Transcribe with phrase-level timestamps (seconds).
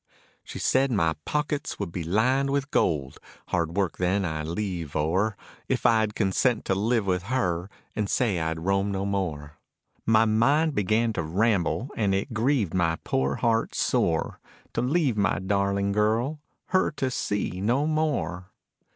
[0.43, 3.19] She said my pockets would be lined with gold,
[3.49, 5.37] hard work then I'd leave o'er
[5.69, 9.59] If I'd consent to live with her and say I'd roam no more.
[10.07, 14.39] My mind began to ramble and it grieved my poor heart sore,
[14.73, 16.39] To leave my darling girl,
[16.69, 18.49] her to see no more.